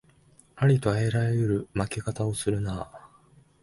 [0.55, 3.09] ありとあらゆる負け方をするなあ